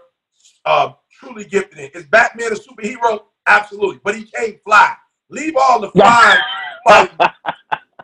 [0.64, 1.90] uh, truly gifted in.
[1.94, 3.20] Is Batman a superhero?
[3.46, 4.94] Absolutely, but he can't fly.
[5.30, 6.38] Leave all the flying
[6.86, 7.18] fighting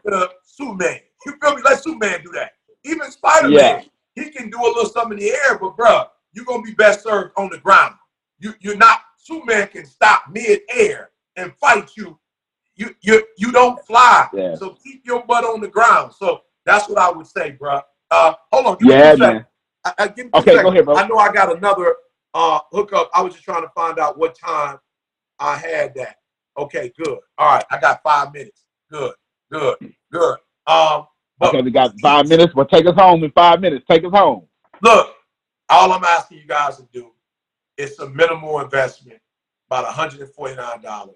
[0.07, 0.99] to Superman.
[1.27, 1.63] You feel me?
[1.65, 2.53] Let Superman do that.
[2.85, 3.83] Even Spider-Man, Yeah.
[4.15, 7.03] he can do a little something in the air, but bruh, you're gonna be best
[7.03, 7.95] served on the ground.
[8.39, 12.19] You you're not Superman can stop mid-air and fight you.
[12.75, 14.29] You you you don't fly.
[14.33, 14.57] Yeah.
[14.57, 16.13] So keep your butt on the ground.
[16.13, 17.83] So that's what I would say, bruh.
[18.11, 18.77] Uh, hold on.
[18.81, 19.47] Yeah, man.
[19.85, 20.97] I, I, give me two Okay, go ahead, bro.
[20.97, 21.97] I know I got another
[22.35, 23.11] uh, hookup.
[23.15, 24.79] I was just trying to find out what time
[25.39, 26.17] I had that.
[26.59, 27.19] Okay, good.
[27.39, 28.65] All right, I got five minutes.
[28.91, 29.15] Good,
[29.51, 29.77] good,
[30.13, 30.37] good.
[30.67, 31.07] Um,
[31.41, 33.85] Okay, we got five minutes, but take us home in five minutes.
[33.91, 34.47] Take us home.
[34.81, 35.15] look,
[35.69, 37.13] all I'm asking you guys to do
[37.77, 39.21] is a minimal investment,
[39.69, 41.11] about $149.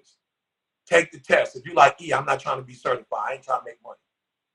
[0.87, 1.57] Take the test.
[1.57, 3.21] If you like, E, I'm not trying to be certified.
[3.29, 3.99] I ain't trying to make money.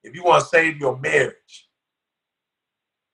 [0.04, 1.69] If you want to save your marriage,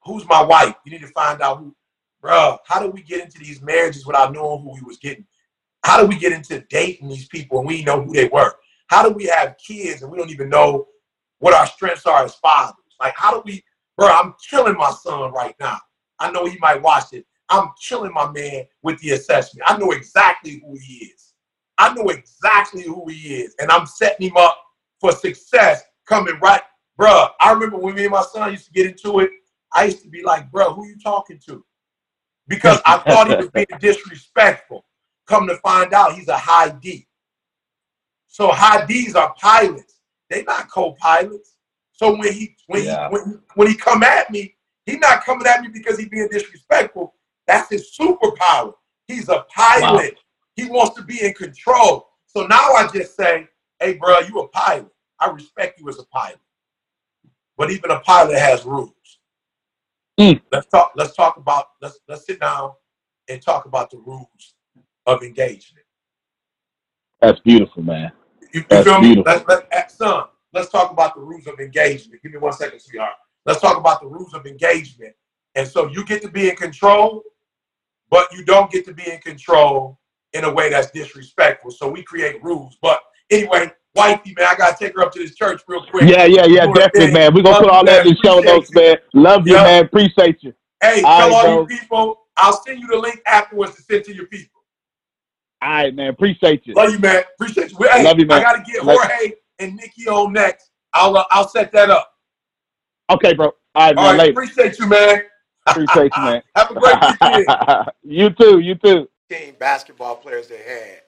[0.03, 0.75] who's my wife?
[0.85, 1.75] You need to find out who,
[2.23, 5.25] bruh, how do we get into these marriages without knowing who we was getting?
[5.83, 8.53] How do we get into dating these people and we know who they were?
[8.87, 10.87] How do we have kids and we don't even know
[11.39, 12.75] what our strengths are as fathers?
[12.99, 13.63] Like, how do we,
[13.97, 14.07] bro?
[14.07, 15.79] I'm killing my son right now.
[16.19, 17.25] I know he might watch it.
[17.49, 19.69] I'm killing my man with the assessment.
[19.69, 21.33] I know exactly who he is.
[21.77, 23.55] I know exactly who he is.
[23.59, 24.57] And I'm setting him up
[24.99, 26.61] for success coming right.
[26.99, 29.29] Bruh, I remember when me and my son used to get into it,
[29.73, 31.63] I used to be like, bruh, who you talking to?
[32.47, 34.83] Because I thought he was being disrespectful.
[35.27, 37.07] Come to find out he's a high D.
[38.27, 39.99] So high D's are pilots.
[40.29, 41.55] They're not co-pilots.
[41.91, 43.09] So when he when Yeah.
[43.09, 44.55] he when, when he come at me,
[44.87, 47.13] he's not coming at me because he's being disrespectful.
[47.45, 48.73] That's his superpower.
[49.07, 50.17] He's a pilot.
[50.55, 52.07] He wants to be in control.
[52.25, 53.47] So now I just say,
[53.79, 54.91] hey, bro, you a pilot.
[55.19, 56.39] I respect you as a pilot.
[57.57, 58.91] But even a pilot has rules.
[60.19, 60.41] Mm.
[60.51, 60.93] Let's talk.
[60.95, 61.65] Let's talk about.
[61.81, 62.71] Let's let's sit down
[63.29, 64.55] and talk about the rules
[65.05, 65.85] of engagement.
[67.21, 68.11] That's beautiful, man.
[68.41, 69.15] You, you That's feel me?
[69.15, 69.31] beautiful.
[69.31, 72.21] Let's, let, eh, son, let's talk about the rules of engagement.
[72.21, 73.13] Give me one second, sweetheart.
[73.47, 75.13] Let's talk about the rules of engagement.
[75.55, 77.23] And so you get to be in control,
[78.11, 79.97] but you don't get to be in control
[80.33, 81.71] in a way that's disrespectful.
[81.71, 82.77] So we create rules.
[82.81, 82.99] But
[83.31, 86.09] anyway, wifey, man, I gotta take her up to this church real quick.
[86.09, 87.33] Yeah, yeah, yeah, definitely, man.
[87.33, 88.97] We're gonna Love put all that in the show notes, man.
[89.13, 89.85] Love you, man.
[89.85, 90.53] Appreciate you.
[90.83, 91.61] Hey, All tell right, all bro.
[91.61, 94.61] you people, I'll send you the link afterwards to send to your people.
[95.61, 96.09] All right, man.
[96.09, 96.75] Appreciate you.
[96.75, 97.23] Love you, man.
[97.33, 97.77] Appreciate you.
[97.89, 98.39] Hey, Love you, man.
[98.39, 100.69] I gotta get Jorge and Nikki on next.
[100.93, 102.13] I'll uh, I'll set that up.
[103.09, 103.53] Okay, bro.
[103.75, 104.05] All right, man.
[104.05, 104.31] All right, Later.
[104.31, 105.21] appreciate you, man.
[105.65, 106.41] Appreciate you, man.
[106.55, 107.45] Have a great weekend.
[108.03, 108.59] you too.
[108.59, 109.09] You too.
[109.29, 111.01] Team basketball players they had,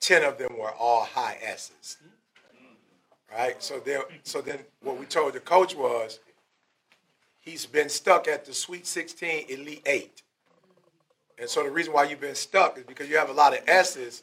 [0.00, 1.98] ten of them were all high S's.
[3.30, 3.62] Right.
[3.62, 6.18] So then, so then, what we told the coach was,
[7.38, 10.22] he's been stuck at the Sweet 16 Elite Eight.
[11.38, 13.60] And so the reason why you've been stuck is because you have a lot of
[13.66, 14.22] S's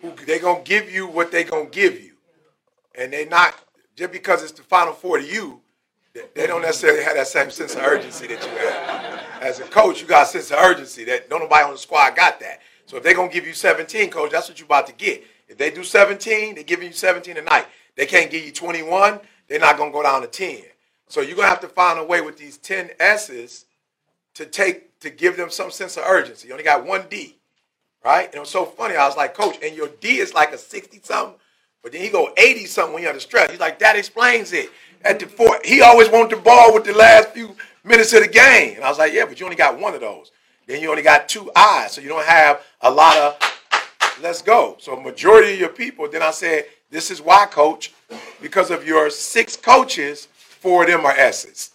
[0.00, 2.12] who they gonna give you what they gonna give you,
[2.94, 3.54] and they not
[3.96, 5.60] just because it's the Final Four to you.
[6.14, 9.42] They- don't necessarily have that same sense of urgency that you have.
[9.42, 12.14] As a coach, you got a sense of urgency that no nobody on the squad
[12.16, 12.60] got that.
[12.86, 15.24] So if they're gonna give you 17, coach, that's what you're about to get.
[15.48, 17.66] If they do 17, they're giving you 17 tonight.
[17.96, 20.64] They can't give you 21, they're not gonna go down to 10.
[21.08, 23.66] So you're gonna have to find a way with these 10 S's
[24.34, 26.48] to take to give them some sense of urgency.
[26.48, 27.36] You only got one D,
[28.04, 28.26] right?
[28.26, 28.96] And it was so funny.
[28.96, 31.38] I was like, Coach, and your D is like a 60 something,
[31.82, 33.50] but then he go 80 something when you're under stress.
[33.50, 34.70] He's like, that explains it.
[35.04, 38.28] At the four, he always wanted the ball with the last few minutes of the
[38.28, 38.76] game.
[38.76, 40.32] And I was like, yeah, but you only got one of those.
[40.66, 43.38] Then you only got two I's, so you don't have a lot of
[44.22, 44.76] let's go.
[44.80, 47.92] So majority of your people, then I said, this is why, coach,
[48.40, 51.72] because of your six coaches, four of them are S's.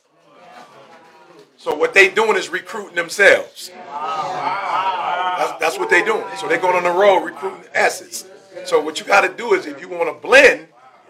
[1.57, 3.69] So what they doing is recruiting themselves.
[3.75, 6.23] That's, that's what they doing.
[6.37, 8.25] So they're going on the road recruiting S's.
[8.65, 10.67] So what you got to do is if you want to blend,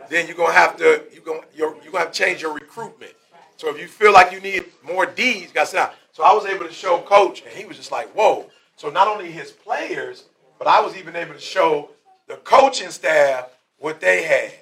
[0.10, 3.14] then you're gonna have to you gonna you're, you're gonna have to change your recruitment.
[3.58, 5.92] So if you feel like you need more D's, you got to sit down.
[6.14, 9.08] So I was able to show coach, and he was just like, "Whoa!" So not
[9.10, 10.26] only his players,
[10.58, 11.90] but I was even able to show
[12.28, 14.54] the coaching staff what they had,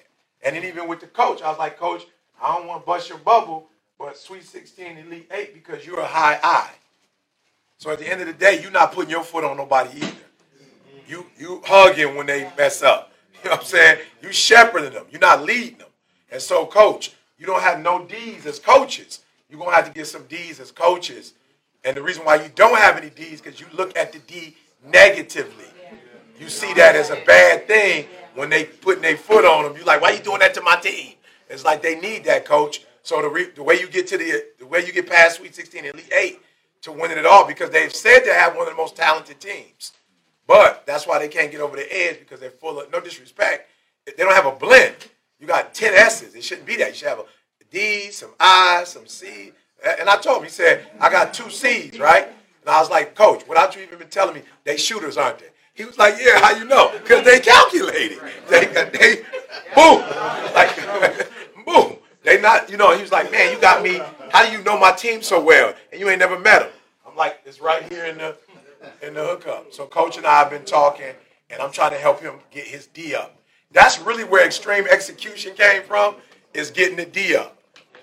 [0.41, 2.05] and then even with the coach, I was like, "Coach,
[2.41, 3.69] I don't want to bust your bubble,
[3.99, 6.69] but Sweet 16, Elite Eight, because you're a high I."
[7.77, 10.11] So at the end of the day, you're not putting your foot on nobody either.
[11.07, 13.11] You you hugging when they mess up.
[13.43, 13.99] You know what I'm saying?
[14.21, 15.05] You shepherding them.
[15.11, 15.87] You're not leading them.
[16.31, 19.21] And so, coach, you don't have no D's as coaches.
[19.49, 21.33] You're gonna have to get some D's as coaches.
[21.85, 24.57] And the reason why you don't have any D's because you look at the D
[24.85, 25.65] negatively.
[26.39, 29.75] You see that as a bad thing when they putting their foot on them.
[29.75, 31.13] You're like, why are you doing that to my team?
[31.49, 32.85] It's like they need that, coach.
[33.03, 35.55] So the, re- the way you get to the the way you get past Sweet
[35.55, 36.41] 16 and Elite Eight
[36.81, 39.93] to winning it all because they've said they have one of the most talented teams.
[40.47, 43.69] But that's why they can't get over the edge because they're full of no disrespect.
[44.05, 44.95] They don't have a blend.
[45.39, 46.33] You got 10 S's.
[46.33, 46.89] It shouldn't be that.
[46.89, 47.25] You should have a
[47.69, 49.51] D, some I, some C.
[49.99, 52.27] And I told him, he said, I got two C's, right?
[52.61, 55.47] And I was like, Coach, without you even telling me, they shooters, aren't they?
[55.73, 56.91] He was like, Yeah, how you know?
[56.91, 58.19] Because they calculated.
[58.49, 59.15] They, they,
[59.75, 60.01] boom.
[60.55, 60.75] Like,
[61.65, 61.97] boom.
[62.23, 64.01] They not, you know, he was like, Man, you got me.
[64.31, 65.73] How do you know my team so well?
[65.91, 66.71] And you ain't never met them.
[67.07, 68.35] I'm like, It's right here in the
[69.01, 69.73] in the hookup.
[69.73, 71.13] So coach and I have been talking,
[71.49, 73.37] and I'm trying to help him get his D up.
[73.71, 76.15] That's really where extreme execution came from,
[76.53, 77.57] is getting the D up.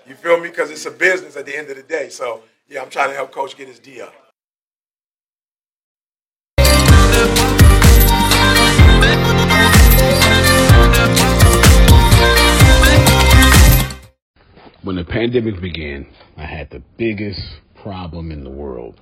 [0.07, 0.49] You feel me?
[0.49, 2.09] Because it's a business at the end of the day.
[2.09, 4.13] So yeah, I'm trying to help coach get his D up.
[14.83, 16.05] When the pandemic began,
[16.37, 17.41] I had the biggest
[17.73, 19.01] problem in the world.